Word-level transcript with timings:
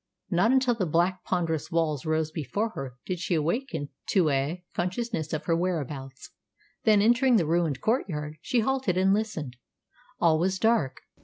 Not 0.31 0.49
until 0.51 0.73
the 0.73 0.87
black, 0.87 1.23
ponderous 1.25 1.69
walls 1.71 2.07
rose 2.07 2.31
before 2.31 2.69
her 2.69 2.95
did 3.05 3.19
she 3.19 3.35
awaken 3.35 3.89
to 4.07 4.29
a 4.31 4.65
consciousness 4.73 5.31
of 5.31 5.45
her 5.45 5.55
whereabouts. 5.55 6.31
Then, 6.85 7.03
entering 7.03 7.35
the 7.35 7.45
ruined 7.45 7.81
courtyard, 7.81 8.37
she 8.41 8.61
halted 8.61 8.97
and 8.97 9.13
listened. 9.13 9.57
All 10.19 10.39
was 10.39 10.57
dark. 10.57 11.01